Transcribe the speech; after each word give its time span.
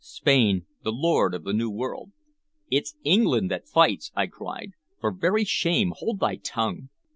Spain 0.03 0.65
the 0.83 0.91
lord 0.91 1.35
of 1.35 1.43
the 1.43 1.53
New 1.53 1.69
World!" 1.69 2.11
"It's 2.71 2.95
England 3.03 3.51
that 3.51 3.67
fights!" 3.67 4.11
I 4.15 4.25
cried. 4.25 4.71
"For 4.99 5.11
very 5.11 5.45
shame, 5.45 5.93
hold 5.95 6.19
thy 6.19 6.37
tongue!" 6.37 6.89